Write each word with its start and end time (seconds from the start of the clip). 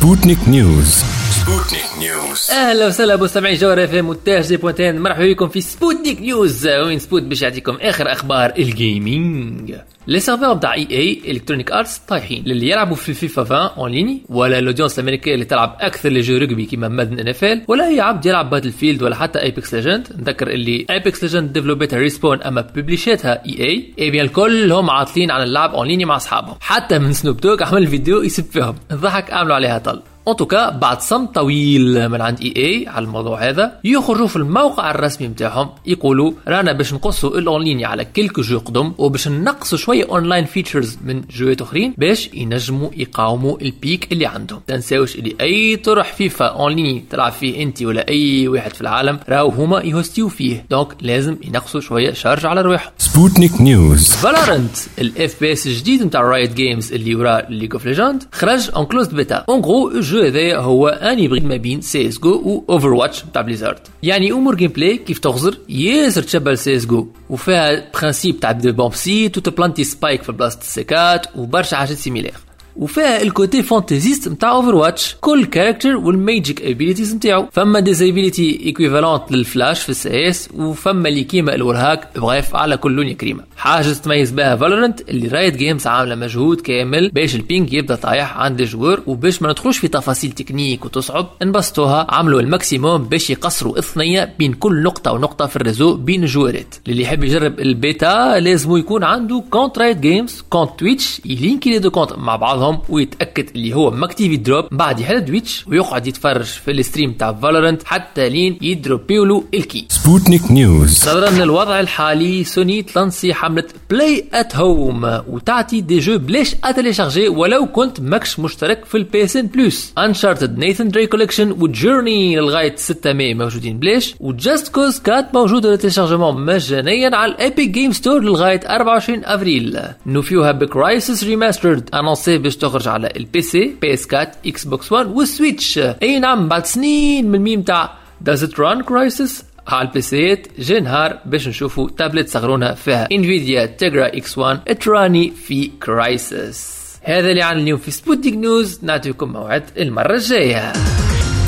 Sputnik 0.00 0.48
News 0.48 1.04
Sputnik 1.46 1.84
News 1.98 2.50
أهلا 2.50 2.86
وسهلا 2.86 3.16
مستمعي 3.16 3.54
جوهرة 3.54 3.84
FM 3.84 4.16
دي 4.26 4.56
بوانتين. 4.56 5.00
مرحبا 5.00 5.32
بكم 5.32 5.48
في 5.48 5.60
Sputnik 5.60 6.20
News 6.20 6.66
وين 6.68 6.98
spot 6.98 7.22
باش 7.22 7.42
يعطيكم 7.42 7.76
آخر 7.80 8.12
أخبار 8.12 8.52
ال 8.58 8.75
gaming 8.75 9.74
les 10.06 10.20
serveurs 10.20 10.54
تاع 10.56 10.74
EA 10.74 10.88
Electronic 10.90 11.72
Arts 11.72 11.98
طايحين. 11.98 12.42
للي 12.46 12.70
يلعبوا 12.70 12.96
في 12.96 13.14
فيفا 13.14 13.42
20 13.42 13.60
en 13.60 13.90
ligne 13.90 14.22
ولا 14.28 14.58
ال 14.58 14.62
audience 14.62 14.98
الامريكيه 14.98 15.34
اللي 15.34 15.44
تلعب 15.44 15.76
أكثر 15.80 16.08
لي 16.08 16.20
جو 16.20 16.38
رugby 16.46 16.70
كيما 16.70 16.88
مادن 16.88 17.18
ان 17.18 17.28
اف 17.28 17.44
ال 17.44 17.64
ولا 17.68 17.88
أي 17.88 18.00
عبد 18.00 18.26
يلعب 18.26 18.50
Battlefield 18.50 19.02
ولا 19.02 19.16
حتى 19.16 19.42
Apex 19.42 19.74
Legends 19.74 20.08
نذكر 20.18 20.48
اللي 20.48 20.86
Apex 20.90 21.22
Legends 21.22 21.52
ديفلوبيتها 21.52 21.98
Respawn 21.98 22.42
أما 22.42 22.60
ببليشيتها 22.60 23.44
EA 23.46 24.10
بيان 24.10 24.24
الكل 24.24 24.72
هم 24.72 24.90
عاطلين 24.90 25.30
عن 25.30 25.42
اللعب 25.42 25.74
en 25.74 25.86
ligne 25.86 26.04
مع 26.04 26.16
أصحابهم. 26.16 26.56
حتى 26.60 26.98
من 26.98 27.12
Snoop 27.12 27.36
Dogg 27.36 27.64
عمل 27.64 27.86
فيديو 27.86 28.22
يسب 28.22 28.44
فيهم. 28.52 28.74
الضحك 28.90 29.32
عملوا 29.32 29.54
عليها 29.54 29.78
طل. 29.78 30.02
en 30.28 30.36
tout 30.36 30.55
cas 30.55 30.70
بعد 30.70 31.00
صمت 31.00 31.34
طويل 31.34 32.08
من 32.08 32.20
عند 32.20 32.40
EA 32.40 32.88
على 32.88 33.04
الموضوع 33.04 33.48
هذا. 33.48 33.80
يخرجوا 33.84 34.26
في 34.26 34.36
الموقع 34.36 34.90
الرسمي 34.90 35.28
نتاعهم 35.28 35.68
يقولوا 35.86 36.32
رانا 36.48 36.72
باش 36.72 36.94
نقصوا 36.94 37.38
الأونلاين 37.38 37.84
على 37.84 38.04
quelques 38.04 38.42
jeux 38.42 38.58
قدم 38.58 38.92
وباش 38.98 39.28
نقصوا 39.28 39.78
شوية 39.78 40.04
online 40.10 40.44
features 40.44 40.98
من 41.04 41.22
جوات 41.30 41.62
أخرين 41.62 41.94
باش 41.98 42.30
ينجموا 42.34 42.90
يقاوموا 42.96 43.60
ال 43.62 43.74
pic 43.74 44.12
اللي 44.12 44.26
عندهم. 44.26 44.60
تنساوش 44.66 45.16
اللي 45.16 45.36
أي 45.40 45.76
طرح 45.76 46.12
FIFA 46.12 46.44
online 46.44 47.08
تلعب 47.10 47.32
فيه 47.32 47.62
انت 47.62 47.82
ولا 47.82 48.08
أي 48.08 48.48
واحد 48.48 48.74
في 48.74 48.80
العالم 48.80 49.20
راهو 49.28 49.48
هما 49.48 49.80
يهوستيو 49.80 50.28
فيه. 50.28 50.66
donc 50.70 50.88
لازم 51.00 51.36
ينقصوا 51.44 51.80
شوية 51.80 52.12
charge 52.12 52.46
على 52.46 52.60
رواحهم. 52.62 52.92
Sputnik 52.98 53.60
News 53.60 54.12
Valorant 54.12 54.76
ال 54.98 55.40
FPS 55.40 55.66
الجديد 55.66 56.02
نتاع 56.02 56.20
Riot 56.20 56.52
Games 56.54 56.92
اللي 56.92 57.14
ورا 57.14 57.40
League 57.50 57.72
of 57.72 57.86
Legends 57.86 58.24
خرج 58.32 58.70
en 58.76 58.84
closed 58.84 59.14
beta 59.14 59.44
en 59.48 59.60
gros 59.60 60.00
الجو 60.16 60.26
هذايا 60.26 60.58
هو 60.58 60.88
un 60.88 61.18
hybride 61.18 61.44
ما 61.44 61.56
بين 61.56 61.80
CS:GO 61.80 62.30
و 62.30 62.64
Overwatch 62.72 63.24
تاع 63.34 63.42
Blizzard 63.42 63.78
يعني 64.02 64.32
أمور 64.32 64.54
gameplay 64.54 64.96
كيف 64.96 65.18
تغزر؟ 65.18 65.58
ياسر 65.68 66.22
تشبه 66.22 66.54
سي 66.54 66.76
إس 66.76 66.86
جو. 66.86 67.08
وفيها 67.30 67.90
principe 67.94 68.40
تاع 68.40 68.52
des 68.52 68.72
bombsites 68.72 69.38
وتبلانتي 69.38 69.84
spike 69.84 70.22
في 70.22 70.32
بلاصه 70.32 70.58
السكات 70.60 71.26
وبرشا 71.36 71.76
حاجات 71.76 71.96
similaires 71.96 72.34
وفيها 72.78 73.22
ال 73.22 73.30
côté 73.30 73.62
fantaisiste 73.62 74.28
نتاع 74.28 74.50
Overwatch 74.50 75.16
كل 75.20 75.44
character 75.44 75.96
و 75.96 76.05
ال 76.05 76.15
magic 76.15 76.62
abilities 76.62 77.14
نتاعو 77.14 77.46
فما 77.52 77.80
des 77.80 78.00
abilities 78.00 78.60
équivalentes 78.66 79.32
لل 79.32 79.46
flash 79.46 79.82
في 79.82 79.88
ال 79.88 80.28
CS 80.28 80.48
وفما 80.54 81.08
اللي 81.08 81.24
كيما 81.24 81.54
ال 81.54 81.60
wallhack 81.60 82.08
bref 82.18 82.56
على 82.56 82.76
كل 82.76 82.92
لون 82.92 83.12
كريمه 83.12 83.44
حاجة 83.56 83.86
تميز 83.92 84.30
بها 84.30 84.56
Valorant 84.56 85.00
اللي 85.08 85.28
Riot 85.28 85.56
Games 85.56 85.86
عامله 85.86 86.14
مجهود 86.14 86.60
كامل 86.60 87.10
باش 87.10 87.34
ال 87.34 87.42
ping 87.42 87.72
يبدا 87.72 87.94
طايح 87.94 88.36
عند 88.38 88.60
الجوار 88.60 89.02
وباش 89.06 89.42
ما 89.42 89.50
ندخلوش 89.50 89.78
في 89.78 89.88
تفاصيل 89.88 90.32
techniques 90.32 90.84
وتصعب 90.84 91.26
انبسطوها 91.42 92.06
عملوا 92.10 92.40
ال 92.40 92.48
maximum 92.48 93.04
باش 93.04 93.30
يقصروا 93.30 93.78
الثنيه 93.78 94.34
بين 94.38 94.52
كل 94.52 94.82
نقطه 94.82 95.12
ونقطه 95.12 95.46
في 95.46 95.56
ال 95.56 95.61
réseau 95.61 95.94
بين 95.96 96.22
الجوارات 96.22 96.74
اللي 96.88 97.02
يحب 97.02 97.24
يجرب 97.24 97.60
البيتا 97.60 98.38
لازم 98.40 98.76
يكون 98.76 99.04
عنده 99.04 99.44
compte 99.50 99.78
Riot 99.78 99.96
Games 99.96 100.44
compte 100.50 100.70
Twitch 100.78 101.20
يلينكي 101.24 101.70
les 101.70 101.78
deux 101.78 101.90
comptes 101.90 102.12
مع 102.12 102.36
بعضهم 102.36 102.65
معاهم 102.66 102.82
ويتأكد 102.88 103.48
اللي 103.54 103.74
هو 103.74 103.90
ماكتيفي 103.90 104.36
drop 104.36 104.64
بعد 104.70 105.00
يحل 105.00 105.24
Twitch 105.24 105.64
ويقعد 105.68 106.06
يتفرج 106.06 106.44
في 106.44 106.70
ال 106.70 106.76
stream 106.76 107.12
تاع 107.12 107.32
Valorant 107.32 107.82
حتى 107.84 108.28
لين 108.28 108.58
يدروبيو 108.62 109.24
له 109.24 109.44
ال 109.54 109.60
key. 109.60 109.86
Sputnik 109.88 110.50
News 110.50 111.08
نظرا 111.08 111.30
للوضع 111.30 111.80
الحالي 111.80 112.44
سوني 112.44 112.82
تلانسي 112.82 113.34
حمله 113.34 113.64
Play 113.90 114.24
at 114.34 114.56
Home 114.56 115.20
وتعطي 115.28 115.80
des 115.80 115.98
jeux 115.98 116.18
بلاش 116.18 116.54
اتليشارجي 116.64 117.28
ولو 117.28 117.66
كنت 117.66 118.00
ماكش 118.00 118.38
مشترك 118.40 118.84
في 118.84 118.96
ال 118.96 119.24
PSN 119.24 119.36
Plus 119.36 119.46
Uncharted 119.46 119.92
Nathan 119.98 120.58
Drake 120.58 120.88
Collection 120.88 121.06
و 121.06 121.52
Journey 121.52 122.36
لغايه 122.36 122.76
6 122.76 123.12
ماي 123.12 123.34
موجودين 123.34 123.78
بلاش 123.78 124.14
و 124.20 124.30
Just 124.30 124.68
Cause 124.68 124.98
quatre 124.98 125.34
موجوده 125.34 125.70
لل 125.70 125.79
téléchargement 125.79 126.44
مجانيا 126.44 127.16
على 127.16 127.32
ال 127.32 127.40
Epic 127.40 127.70
Games 127.70 127.92
Store 127.92 128.22
لغايه 128.22 128.60
24 128.68 129.24
أفريل. 129.24 129.78
نوفيوها 130.06 130.52
ب 130.52 130.62
Crysis 130.62 131.24
Remastered 131.24 131.90
annoncé 131.94 132.38
باش 132.38 132.55
تخرج 132.56 132.88
على 132.88 133.12
ال 133.16 133.25
PC 133.25 133.42
PS 133.42 134.06
4 134.14 134.32
Xbox 134.46 134.92
1 134.92 135.06
و 135.06 135.15
ال 135.15 135.24
Switch 135.24 135.78
أي 135.78 136.18
نعم 136.18 136.48
بعد 136.48 136.66
سنين 136.66 137.28
من 137.28 137.34
الميم 137.34 137.62
تاع 137.62 137.94
does 138.20 138.44
it 138.44 138.60
run 138.60 138.82
Crysis 138.82 139.44
على 139.68 139.88
البيسيات 139.88 140.46
جي 140.58 140.80
نهار 140.80 141.18
باش 141.24 141.48
نشوفوا 141.48 141.90
تابلت 141.98 142.28
صغرونا 142.28 142.74
فيها. 142.74 143.08
Nvidia 143.12 143.66
Tegra 143.66 144.06
X 144.06 144.38
1 144.38 144.78
تراني 144.78 145.32
في 145.46 145.70
Crysis 145.82 146.76
هذا 147.02 147.30
اللي 147.30 147.42
عن 147.42 147.58
اليوم 147.58 147.78
في 147.78 147.90
Sputnik 147.90 148.34
News 148.34 148.78
نعطيكم 148.82 149.32
موعد 149.32 149.64
المرة 149.78 150.14
الجاية. 150.14 150.72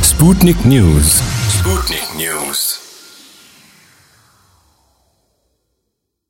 Sputnik 0.03 0.57
News 0.67 1.23
Sputnik 1.49 2.17
News 2.17 2.88